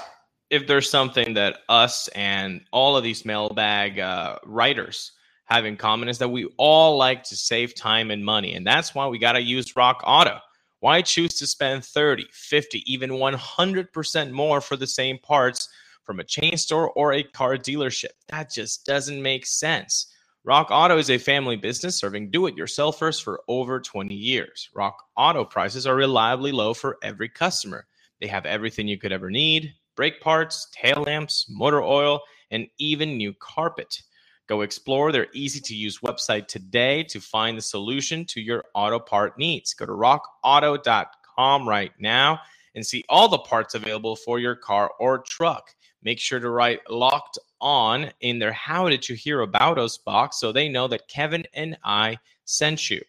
[0.51, 5.13] If there's something that us and all of these mailbag uh, writers
[5.47, 8.55] have in common, is that we all like to save time and money.
[8.55, 10.39] And that's why we got to use Rock Auto.
[10.83, 15.69] Why choose to spend 30, 50, even 100% more for the same parts
[16.03, 18.11] from a chain store or a car dealership?
[18.31, 20.13] That just doesn't make sense.
[20.43, 24.71] Rock Auto is a family business serving do it yourselfers for over 20 years.
[24.75, 27.87] Rock Auto prices are reliably low for every customer.
[28.21, 33.17] They have everything you could ever need brake parts, tail lamps, motor oil, and even
[33.17, 34.03] new carpet.
[34.49, 38.99] Go explore their easy to use website today to find the solution to your auto
[38.99, 39.75] part needs.
[39.75, 42.41] Go to rockauto.com right now
[42.75, 45.75] and see all the parts available for your car or truck.
[46.03, 50.41] Make sure to write locked on in their How Did You Hear About Us box
[50.41, 53.01] so they know that Kevin and I sent you.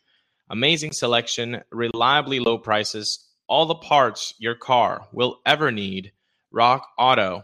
[0.49, 6.11] Amazing selection, reliably low prices, all the parts your car will ever need.
[6.53, 7.43] RockAuto.com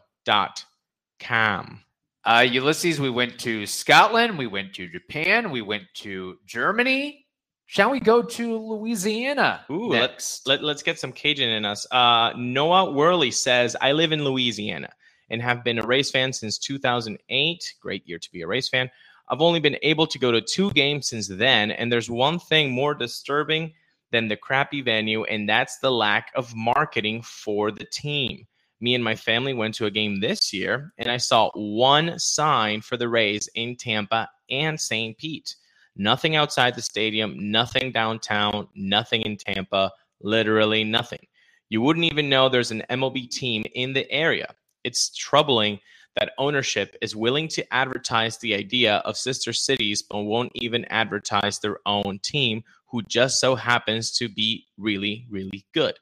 [1.19, 1.83] com.
[2.25, 7.25] Uh, Ulysses, we went to Scotland, we went to Japan, we went to Germany.
[7.65, 9.63] Shall we go to Louisiana?
[9.71, 10.47] Ooh, next?
[10.47, 11.85] Let, let, us get some Cajun in us.
[11.91, 14.89] Uh, Noah Worley says, I live in Louisiana
[15.29, 17.73] and have been a Rays fan since 2008.
[17.81, 18.89] Great year to be a Rays fan.
[19.29, 22.71] I've only been able to go to two games since then, and there's one thing
[22.71, 23.73] more disturbing
[24.11, 28.47] than the crappy venue, and that's the lack of marketing for the team.
[28.81, 32.81] Me and my family went to a game this year, and I saw one sign
[32.81, 35.17] for the Rays in Tampa and St.
[35.17, 35.55] Pete.
[35.95, 41.27] Nothing outside the stadium, nothing downtown, nothing in Tampa, literally nothing.
[41.67, 44.55] You wouldn't even know there's an MLB team in the area.
[44.83, 45.79] It's troubling
[46.15, 51.59] that ownership is willing to advertise the idea of sister cities but won't even advertise
[51.59, 55.95] their own team who just so happens to be really really good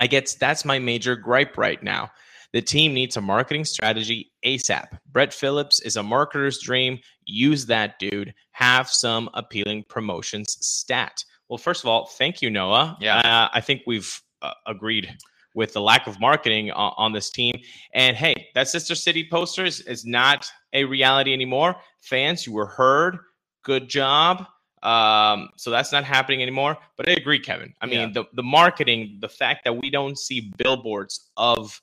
[0.00, 2.10] i guess that's my major gripe right now
[2.52, 7.98] the team needs a marketing strategy asap brett phillips is a marketer's dream use that
[7.98, 13.48] dude have some appealing promotions stat well first of all thank you noah yeah uh,
[13.52, 15.16] i think we've uh, agreed
[15.56, 17.58] with the lack of marketing on, on this team.
[17.94, 21.74] And hey, that Sister City poster is, is not a reality anymore.
[22.02, 23.18] Fans, you were heard.
[23.64, 24.46] Good job.
[24.86, 26.78] Um, so that's not happening anymore.
[26.96, 27.74] But I agree, Kevin.
[27.80, 28.10] I mean, yeah.
[28.14, 31.80] the, the marketing, the fact that we don't see billboards of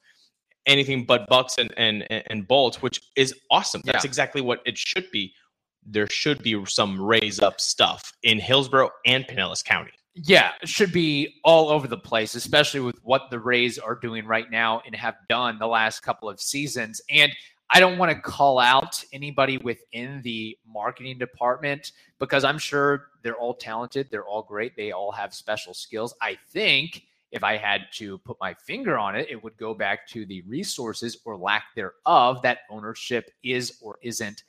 [0.66, 3.82] anything but bucks and and and bolts, which is awesome.
[3.84, 4.10] That's yeah.
[4.10, 5.34] exactly what it should be.
[5.86, 9.92] There should be some Rays up stuff in Hillsborough and Pinellas County.
[10.16, 14.50] Yeah, should be all over the place, especially with what the Rays are doing right
[14.50, 17.02] now and have done the last couple of seasons.
[17.10, 17.34] And
[17.74, 23.36] I don't want to call out anybody within the marketing department because I'm sure they're
[23.36, 24.10] all talented.
[24.12, 24.76] They're all great.
[24.76, 26.14] They all have special skills.
[26.22, 30.08] I think if I had to put my finger on it, it would go back
[30.10, 34.44] to the resources or lack thereof that ownership is or isn't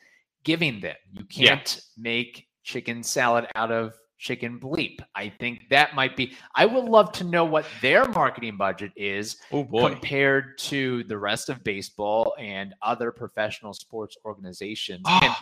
[0.44, 0.96] giving them.
[1.10, 2.02] You can't yeah.
[2.02, 4.98] make chicken salad out of chicken bleep.
[5.14, 6.34] I think that might be.
[6.54, 11.48] I would love to know what their marketing budget is oh compared to the rest
[11.48, 15.02] of baseball and other professional sports organizations.
[15.06, 15.34] Oh, and,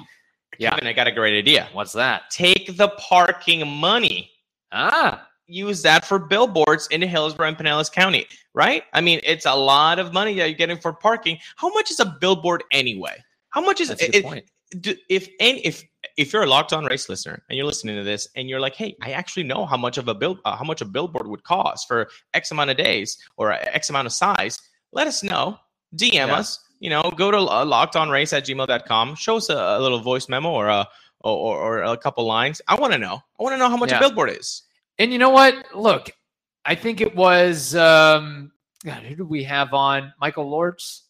[0.59, 1.69] yeah, Kevin, I got a great idea.
[1.73, 2.31] What's that?
[2.31, 4.31] Take the parking money.
[4.73, 5.29] Ah.
[5.47, 8.85] Use that for billboards in Hillsborough and Pinellas County, right?
[8.95, 11.37] I mean, it's a lot of money that you're getting for parking.
[11.57, 13.23] How much is a billboard anyway?
[13.51, 14.45] How much is That's it?
[15.09, 15.85] If any, if
[16.17, 18.75] if you're a locked on Rays listener and you're listening to this and you're like,
[18.75, 21.45] hey, I actually know how much of a bill, uh, how much a billboard would
[21.45, 24.61] cost for X amount of days or X amount of size,
[24.93, 25.59] let us know.
[25.97, 26.35] DM yeah.
[26.35, 26.59] us.
[26.81, 29.15] You know, go to uh, lockedonrays at gmail.com.
[29.15, 30.89] Show us a, a little voice memo or a
[31.21, 32.61] or, or a couple lines.
[32.67, 33.23] I want to know.
[33.39, 33.99] I want to know how much yeah.
[33.99, 34.63] a billboard is.
[34.99, 35.55] And you know what?
[35.75, 36.11] Look,
[36.65, 38.51] I think it was um
[38.85, 40.13] God, who do we have on?
[40.21, 41.03] Michael Lortz.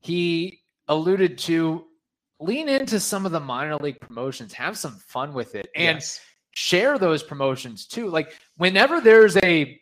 [0.00, 1.84] He alluded to
[2.40, 6.20] lean into some of the minor league promotions, have some fun with it, and yes.
[6.52, 8.08] share those promotions too.
[8.08, 9.80] Like whenever there's a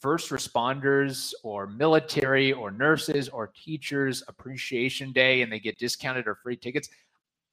[0.00, 6.34] first responders or military or nurses or teachers appreciation day and they get discounted or
[6.36, 6.88] free tickets,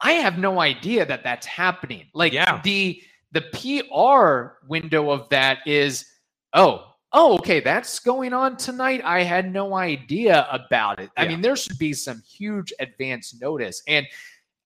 [0.01, 2.07] I have no idea that that's happening.
[2.13, 2.61] Like yeah.
[2.63, 3.01] the
[3.31, 6.05] the PR window of that is
[6.53, 9.01] oh oh, okay, that's going on tonight.
[9.05, 11.11] I had no idea about it.
[11.15, 13.83] I mean, there should be some huge advance notice.
[13.87, 14.07] And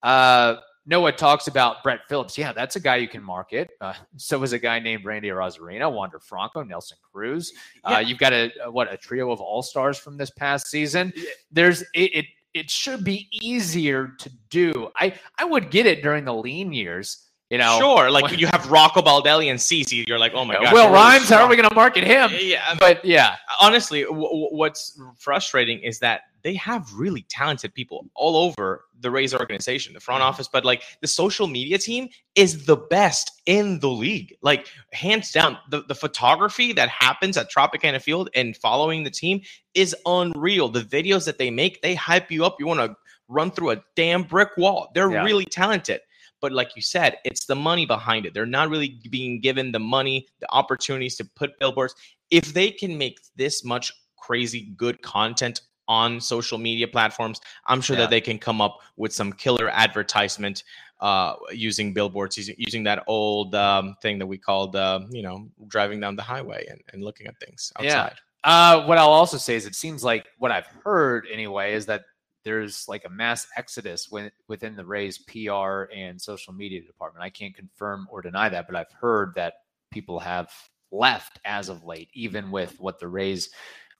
[0.03, 0.55] uh,
[0.87, 2.37] Noah talks about Brett Phillips.
[2.37, 3.69] Yeah, that's a guy you can market.
[3.81, 7.53] Uh, so is a guy named Randy Arozarena, Wander Franco, Nelson Cruz.
[7.83, 7.99] Uh, yeah.
[7.99, 11.13] You've got a, a, what a trio of all stars from this past season.
[11.51, 12.25] There's it, it.
[12.53, 14.89] It should be easier to do.
[14.95, 17.27] I I would get it during the lean years.
[17.49, 18.09] You know, sure.
[18.09, 20.73] Like when, you have Rocco Baldelli and CC, you're like, oh my god.
[20.73, 22.31] Will Rhymes, how are we going to market him?
[22.37, 23.35] Yeah, but yeah.
[23.61, 29.33] Honestly, w- what's frustrating is that they have really talented people all over the Rays
[29.33, 33.89] organization, the front office, but like the social media team is the best in the
[33.89, 34.35] league.
[34.41, 39.41] Like hands down, the, the photography that happens at Tropicana Field and following the team
[39.73, 40.69] is unreal.
[40.69, 42.57] The videos that they make, they hype you up.
[42.59, 42.95] You want to
[43.27, 44.89] run through a damn brick wall.
[44.93, 45.23] They're yeah.
[45.23, 46.01] really talented.
[46.39, 48.33] But like you said, it's the money behind it.
[48.33, 51.95] They're not really being given the money, the opportunities to put billboards.
[52.29, 57.95] If they can make this much crazy good content on social media platforms, I'm sure
[57.95, 58.03] yeah.
[58.03, 60.63] that they can come up with some killer advertisement
[60.99, 65.49] uh, using billboards, using, using that old um, thing that we called, uh, you know,
[65.67, 68.13] driving down the highway and, and looking at things outside.
[68.13, 68.13] Yeah.
[68.43, 72.03] Uh, what I'll also say is it seems like what I've heard anyway is that
[72.43, 77.23] there's like a mass exodus when, within the Rays PR and social media department.
[77.23, 79.55] I can't confirm or deny that, but I've heard that
[79.91, 80.49] people have
[80.91, 83.49] left as of late, even with what the Rays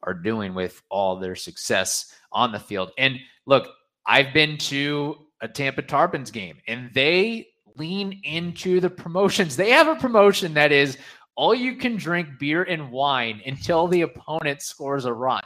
[0.04, 2.92] are doing with all their success on the field.
[2.98, 3.70] And look,
[4.06, 9.56] I've been to a Tampa Tarpons game and they lean into the promotions.
[9.56, 10.98] They have a promotion that is
[11.36, 15.44] all you can drink beer and wine until the opponent scores a run.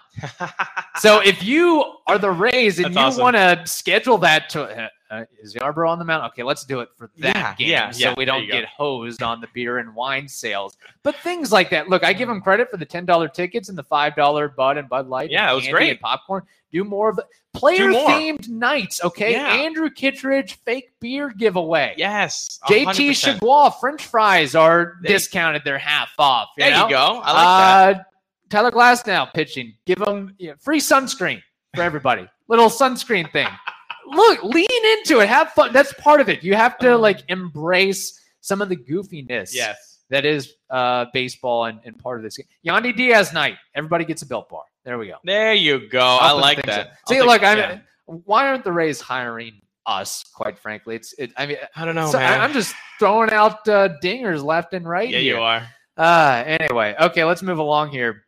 [0.97, 3.21] so if you are the Rays and That's you awesome.
[3.21, 6.23] want to schedule that to uh, is Yarbrough on the mound?
[6.31, 8.59] Okay, let's do it for that Yeah, game yeah, so yeah, we don't you go.
[8.61, 10.77] get hosed on the beer and wine sales.
[11.03, 11.89] But things like that.
[11.89, 14.77] Look, I give them credit for the ten dollar tickets and the five dollar Bud
[14.77, 15.23] and Bud Light.
[15.23, 15.89] and Yeah, it was great.
[15.91, 16.43] And popcorn.
[16.71, 19.03] Do more of the player themed nights.
[19.03, 19.47] Okay, Yeah.
[19.53, 21.93] Andrew Kittredge fake beer giveaway.
[21.97, 22.59] yes.
[22.69, 23.39] JT 100%.
[23.39, 26.47] Chargois French fries are There you- discounted; they're half off.
[26.57, 26.83] You There know?
[26.85, 27.21] you go.
[27.21, 27.99] I like that.
[27.99, 28.03] uh,
[28.49, 29.73] Tyler Glasnow pitching.
[29.85, 31.41] Give them free sunscreen
[31.75, 32.27] for everybody.
[32.47, 33.47] Little sunscreen thing.
[34.07, 35.27] Look, lean into it.
[35.29, 35.73] Have fun.
[35.73, 36.43] That's part of it.
[36.43, 39.99] You have to like embrace some of the goofiness Yes.
[40.09, 42.47] that is uh, baseball and, and part of this game.
[42.65, 43.57] Yandy Diaz night.
[43.75, 44.63] Everybody gets a built bar.
[44.83, 45.17] There we go.
[45.23, 45.99] There you go.
[45.99, 46.97] I Helping like that.
[47.07, 47.69] See, look, I yeah.
[47.69, 50.23] mean, why aren't the Rays hiring us?
[50.33, 51.13] Quite frankly, it's.
[51.13, 52.41] It, I mean, I don't know, so I, man.
[52.41, 55.09] I'm just throwing out uh, dingers left and right.
[55.09, 55.35] yeah, here.
[55.35, 55.67] you are.
[55.97, 58.23] Uh, anyway, okay, let's move along here.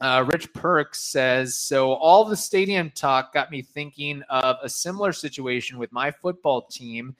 [0.00, 5.12] Uh, Rich Perks says So, all the stadium talk got me thinking of a similar
[5.12, 7.16] situation with my football team,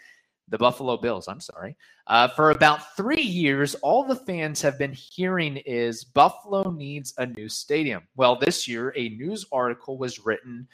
[0.49, 1.27] the Buffalo Bills.
[1.27, 1.77] I'm sorry.
[2.07, 7.27] Uh, for about three years, all the fans have been hearing is Buffalo needs a
[7.27, 8.03] new stadium.
[8.17, 10.67] Well, this year, a news article was written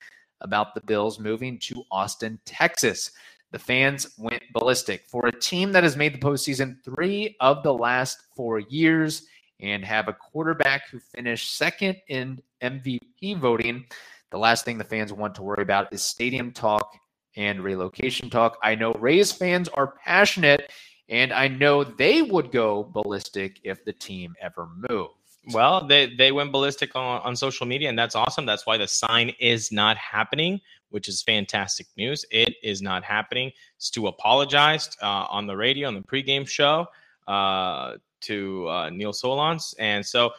[0.43, 3.13] about the Bills moving to Austin, Texas.
[3.51, 7.73] The fans went ballistic for a team that has made the postseason three of the
[7.73, 9.27] last four years
[9.61, 13.87] and have a quarterback who finished second in MVP voting.
[14.31, 16.97] The last thing the fans want to worry about is stadium talk
[17.37, 18.59] and relocation talk.
[18.63, 20.73] I know Rays fans are passionate,
[21.09, 25.15] and I know they would go ballistic if the team ever moved.
[25.53, 28.47] Well, they they went ballistic on, on social media, and that's awesome.
[28.47, 32.25] That's why the sign is not happening, which is fantastic news.
[32.31, 33.53] It is not happening.
[33.79, 36.87] Stu apologized uh, on the radio on the pregame show
[37.27, 40.31] uh, to uh, Neil Solondz, and so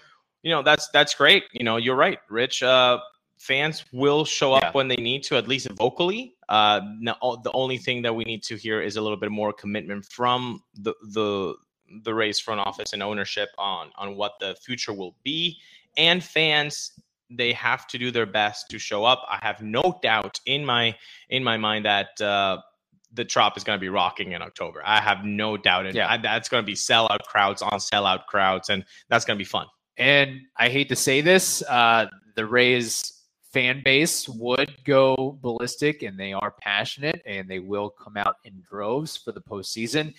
[0.44, 1.44] you know that's that's great.
[1.54, 2.64] You know, you're right, Rich.
[2.64, 3.00] Uh,
[3.38, 4.72] fans will show up Yeah.
[4.72, 6.36] when they need to, at least vocally.
[6.50, 9.52] Uh, no, the only thing that we need to hear is a little bit more
[9.54, 11.56] commitment from the the
[12.04, 15.58] the Rays front office and ownership on on what the future will be
[15.98, 16.92] and fans
[17.30, 20.96] they have to do their best to show up i have no doubt in my
[21.30, 22.58] in my mind that uh
[23.16, 26.12] the trop is going to be rocking in october i have no doubt in Yeah.
[26.12, 29.48] I, that's going to be sellout crowds on sellout crowds and that's going to be
[29.48, 33.24] fun And I hate to say this, uh, the Rays
[33.54, 38.62] fan base would go ballistic and they are passionate and they will come out in
[38.70, 40.14] droves for the postseason.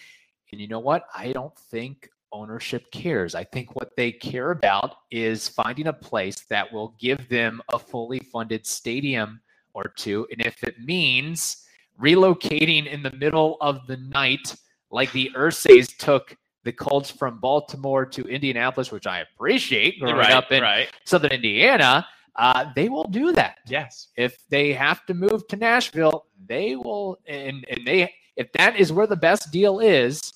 [0.50, 1.04] And you know what?
[1.14, 3.34] I don't think ownership cares.
[3.34, 7.78] I think what they care about is finding a place that will give them a
[7.78, 9.40] fully funded stadium
[9.74, 10.26] or two.
[10.30, 11.65] And if it means
[12.00, 14.54] relocating in the middle of the night,
[14.90, 20.32] like the Irsays took the Colts from Baltimore to Indianapolis, which I appreciate growing right
[20.32, 23.58] up in right Southern Indiana, uh, they will do that.
[23.66, 28.76] yes If they have to move to Nashville, they will, and, and they if that
[28.76, 30.32] is where the best deal is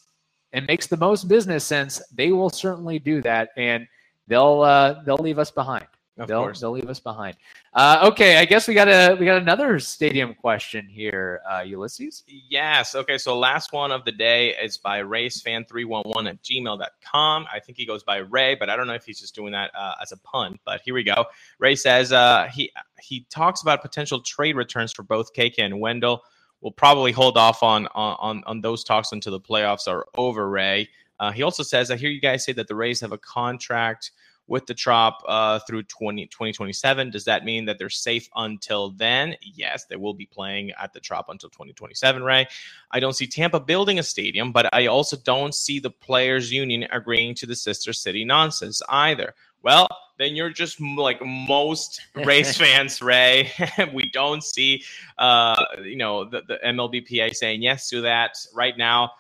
[0.52, 3.86] and makes the most business sense, they will certainly do that, and
[4.26, 5.86] they'll uh, they'll leave us behind.
[6.20, 7.36] Of they'll course they'll leave us behind.
[7.72, 12.24] Uh, okay, I guess we got a we got another stadium question here, uh, Ulysses.
[12.26, 12.94] Yes.
[12.94, 13.16] Okay.
[13.16, 17.46] So last one of the day is by racefan311 at gmail.com.
[17.50, 19.70] I think he goes by Ray, but I don't know if he's just doing that
[19.74, 20.58] uh, as a pun.
[20.66, 21.24] But here we go.
[21.58, 26.22] Ray says uh, he he talks about potential trade returns for both KK and Wendle.
[26.60, 30.50] We'll probably hold off on on on those talks until the playoffs are over.
[30.50, 30.90] Ray.
[31.18, 34.10] Uh, he also says I hear you guys say that the Rays have a contract
[34.50, 37.10] with the Trop uh, through 20, 2027.
[37.10, 39.36] Does that mean that they're safe until then?
[39.40, 42.46] Yes, they will be playing at the Trop until 2027, Ray.
[42.90, 46.84] I don't see Tampa building a stadium, but I also don't see the players' union
[46.90, 49.34] agreeing to the sister city nonsense either.
[49.62, 49.86] Well,
[50.18, 53.52] then you're just like most Rays fans, Ray.
[53.94, 54.82] we don't see,
[55.16, 59.12] uh, you know, the, the MLBPA saying yes to that right now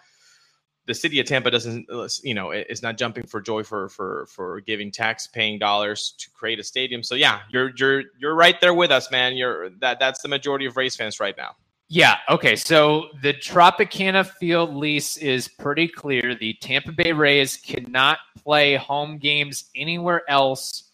[0.86, 4.26] the city of Tampa doesn't, uh, you know, is not jumping for joy for for
[4.26, 7.02] for giving tax-paying dollars to create a stadium.
[7.02, 9.36] So yeah, you're you're you're right there with us, man.
[9.36, 11.56] You're that that's the majority of Rays fans right now.
[11.92, 12.18] Yeah.
[12.28, 12.54] Okay.
[12.54, 16.36] So the Tropicana Field lease is pretty clear.
[16.36, 20.92] The Tampa Bay Rays cannot play home games anywhere else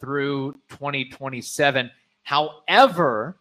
[0.00, 1.90] through 2027.
[2.22, 3.36] However,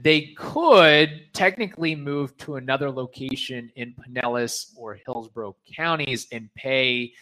[0.00, 7.12] they could technically move to another location in Pinellas or Hillsborough counties and pay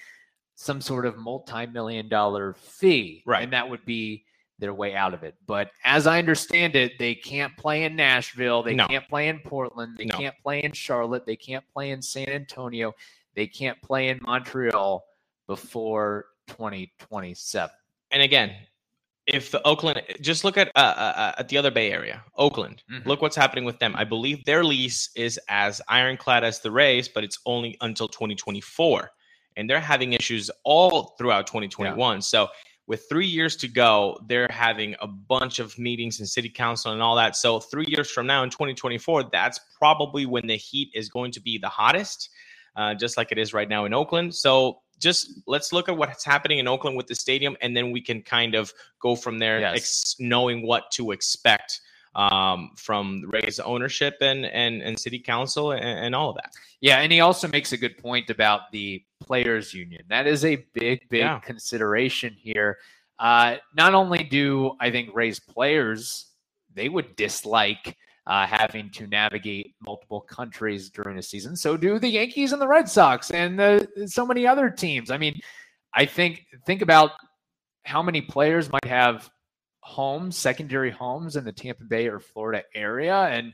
[0.57, 3.23] some sort of multi-million dollar fee.
[3.25, 3.43] Right.
[3.43, 4.25] And that would be
[4.59, 5.35] their way out of it.
[5.47, 8.63] But as I understand it, they can't play in Nashville.
[8.63, 8.87] They No.
[8.87, 9.97] can't play in Portland.
[9.97, 10.17] They No.
[10.17, 11.27] can't play in Charlotte.
[11.27, 12.95] They can't play in San Antonio.
[13.35, 15.05] They can't play in Montreal
[15.47, 17.75] before 2027.
[18.11, 18.55] And again,
[19.27, 22.83] if the Oakland, just look at uh, uh, at the other Bay Area, Oakland.
[22.91, 23.05] Mhm.
[23.07, 23.95] Look what's happening with them.
[23.97, 29.11] I believe their lease is as ironclad as the Rays, but it's only until 2024,
[29.57, 32.23] and they're having issues all throughout 2021.
[32.23, 32.49] So
[32.87, 37.03] with three years to go, they're having a bunch of meetings in city council and
[37.03, 37.35] all that.
[37.35, 41.41] So three years from now in 2024, that's probably when the heat is going to
[41.41, 42.31] be the hottest,
[42.77, 44.37] uh, just like it is right now in Oakland.
[44.37, 48.01] So just let's look at what's happening in Oakland with the stadium, and then we
[48.01, 49.77] can kind of go from there, Yes.
[49.77, 51.81] ex- knowing what to expect
[52.15, 56.53] um, from the Rays ownership and and and city council and, and all of that.
[56.81, 60.03] Yeah, and he also makes a good point about the players' union.
[60.09, 61.39] That is a big, big Yeah.
[61.41, 62.79] consideration here.
[63.19, 66.27] Uh, not only do I think Rays players
[66.77, 67.97] they would dislike
[68.27, 72.69] uh, having to navigate multiple countries during a season, so do the Yankees and the
[72.69, 75.11] Red Sox and the, so many other teams.
[75.11, 75.41] I mean,
[75.93, 77.13] I think think about
[77.85, 79.29] how many players might have
[79.81, 83.53] homes, secondary homes in the Tampa Bay or Florida area, and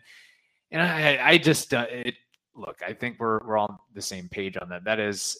[0.70, 2.14] and I, I just uh, it
[2.55, 4.85] look, I think we're we're on the same page on that.
[4.85, 5.39] That is,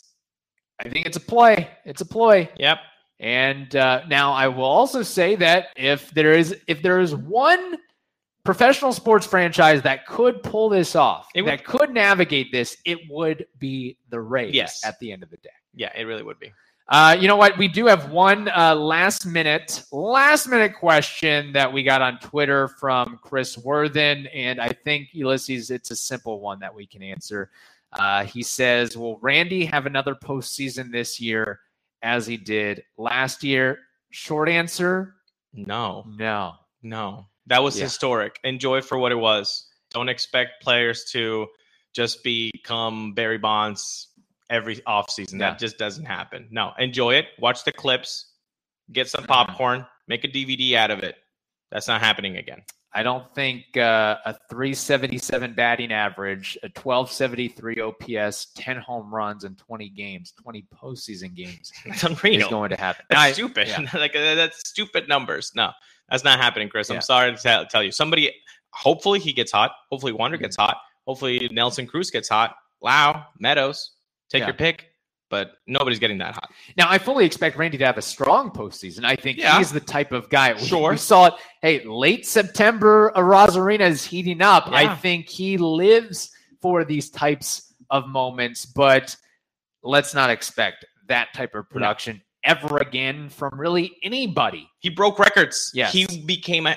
[0.79, 1.71] I think it's a play.
[1.85, 2.49] It's a ploy.
[2.59, 2.79] Yep.
[3.23, 7.79] And uh, now I will also say that if there is if there is one
[8.45, 13.47] professional sports franchise that could pull this off, would- that could navigate this, it would
[13.61, 14.53] be the Rays.
[14.55, 14.85] Yes.
[14.85, 15.51] At the end of the day.
[15.75, 16.53] Yeah, it really would be.
[16.89, 17.57] Uh, you know what?
[17.57, 22.67] We do have one uh, last minute, last minute question that we got on Twitter
[22.69, 27.51] from Chris Worthen, and I think Ulysses, it's a simple one that we can answer.
[27.93, 31.61] Uh, he says, "Will Randy have another postseason this year
[32.03, 33.79] as he did last year?"
[34.11, 35.15] Short answer:
[35.53, 36.55] No, No.
[36.83, 37.85] no, that was Yeah.
[37.85, 38.39] historic.
[38.45, 39.69] Enjoy for what it was.
[39.91, 41.49] Don't expect players to
[41.93, 44.09] just become Barry Bonds
[44.51, 45.33] every offseason.
[45.35, 45.51] Yeah.
[45.51, 46.49] That just doesn't happen.
[46.51, 47.29] No, enjoy it.
[47.39, 48.33] Watch the clips.
[48.93, 49.87] Get some popcorn.
[50.09, 51.17] Make a DVD out of it.
[51.71, 52.63] That's not happening again.
[52.95, 59.55] I don't think uh, a 377 batting average, a 1273 OPS, 10 home runs in
[59.55, 62.51] 20 games, 20 postseason games It's is unreal.
[62.51, 63.05] going to happen.
[63.09, 63.69] That's I- stupid.
[63.69, 63.81] yeah.
[63.95, 65.53] like uh, that's stupid numbers.
[65.55, 65.71] No,
[66.11, 66.91] that's not happening, Chris.
[66.91, 67.93] I'm sorry to tell, tell you.
[67.93, 68.31] Somebody,
[68.73, 69.73] hopefully he gets hot.
[69.91, 70.77] Hopefully Wander gets hot.
[71.07, 72.57] Hopefully Nelson Cruz gets hot.
[72.83, 73.93] Lowe, Meadows,
[74.29, 74.47] take Yeah.
[74.49, 74.92] your pick.
[75.33, 76.51] But nobody's getting that hot.
[76.77, 79.07] Now, I fully expect Randy to have a strong postseason.
[79.07, 79.57] I think Yeah.
[79.57, 80.53] he's the type of guy.
[80.53, 80.91] We, Sure.
[80.91, 81.35] we saw it.
[81.63, 84.69] Hey, late September, Arozarena is heating up.
[84.71, 86.31] I think he lives
[86.61, 89.17] for these types of moments, but
[89.83, 94.69] let's not expect that type of production ever again from really anybody.
[94.81, 95.71] He broke records.
[95.73, 95.95] Yes.
[95.95, 96.77] He became a.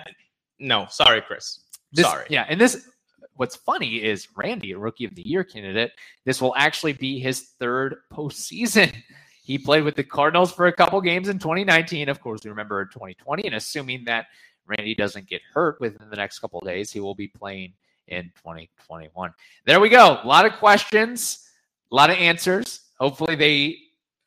[0.59, 1.59] No, sorry, Chris.
[1.91, 2.27] This, sorry.
[2.29, 2.87] Yeah, and this
[3.35, 5.91] what's funny is Randy, a rookie of the year candidate,
[6.23, 8.93] this will actually be his third postseason.
[9.45, 12.09] He played with the Cardinals for a couple games in 2019.
[12.09, 14.25] Of course, we remember 2020, and assuming that
[14.65, 17.73] Randy doesn't get hurt within the next couple days, he will be playing
[18.07, 19.31] in 2021.
[19.67, 20.19] There we go.
[20.23, 21.47] A lot of questions,
[21.91, 22.81] a lot of answers.
[22.99, 23.77] Hopefully, they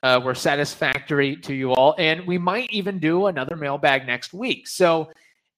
[0.02, 1.94] uh, were satisfactory to you all.
[1.98, 4.68] And we might even do another mailbag next week.
[4.68, 5.10] So,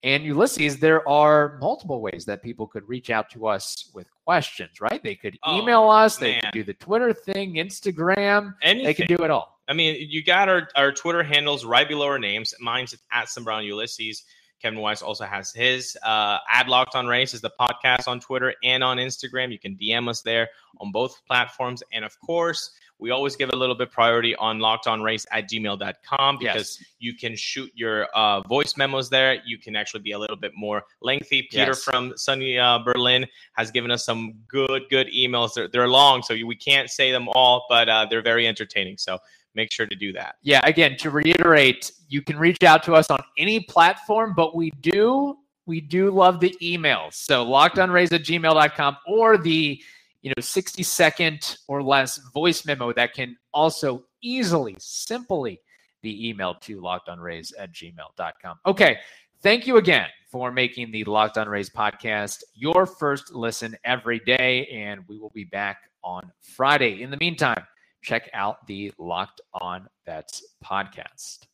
[0.02, 4.80] and Ulysses, there are multiple ways that people could reach out to us with questions,
[4.80, 5.02] right?
[5.02, 6.40] They could Oh, email us, they man.
[6.42, 8.84] could do the Twitter thing, Instagram, Anything.
[8.86, 9.60] they can do it all.
[9.68, 12.54] I mean, you got our, our Twitter handles right below our names.
[12.60, 14.24] Mine's at Sam Brown Ulysses.
[14.60, 15.96] Kevin Weiss also has his.
[16.02, 19.50] Uh, Ad Locked On Rays is the podcast on Twitter and on Instagram.
[19.52, 20.48] You can DM us there
[20.80, 21.82] on both platforms.
[21.92, 26.78] And of course, we always give a little bit priority on lockedonrays at gmail.com because
[26.80, 26.84] Yes.
[26.98, 29.40] you can shoot your uh, voice memos there.
[29.46, 31.42] You can actually be a little bit more lengthy.
[31.50, 31.82] Peter Yes.
[31.82, 35.54] from sunny uh, Berlin has given us some good, good emails.
[35.54, 38.98] They're, they're long, so we can't say them all, but uh, they're very entertaining.
[38.98, 39.18] So
[39.54, 40.36] make sure to do that.
[40.42, 44.70] Yeah, again, to reiterate, you can reach out to us on any platform, but we
[44.80, 45.36] do
[45.66, 47.14] we do love the emails.
[47.14, 49.80] So lockedonrays at gmail.com or the
[50.22, 55.60] you know 60 second or less voice memo that can also easily, simply
[56.02, 58.58] be emailed to lockedonrays at gmail.com.
[58.66, 58.98] Okay.
[59.42, 64.66] Thank you again for making the Locked On Rays podcast your first listen every day.
[64.66, 67.02] And we will be back on Friday.
[67.02, 67.64] In the meantime,
[68.02, 71.46] check out the Locked On Bets podcast.